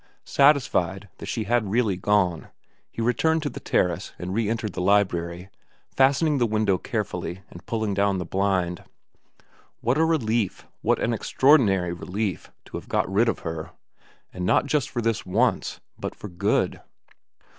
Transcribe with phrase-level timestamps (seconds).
[0.25, 2.47] Satisfied that she had really gone,
[2.89, 5.49] he returned to the terrace and re entered the library,
[5.95, 8.83] fastening the window carefully and pulling down the blind.
[9.79, 13.73] What a relief, what an extraordinary relief, to have got rid of her;
[14.33, 16.81] and not just for this once, but for good.